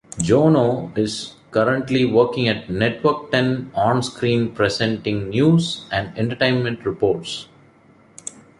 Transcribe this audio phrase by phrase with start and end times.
[0.17, 7.45] Jono is currently working at Network Ten onscreen presenting news and entertainment reports.